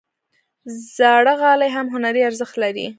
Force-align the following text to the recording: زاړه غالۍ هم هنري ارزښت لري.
زاړه 0.95 1.33
غالۍ 1.41 1.69
هم 1.75 1.87
هنري 1.93 2.21
ارزښت 2.29 2.55
لري. 2.63 2.85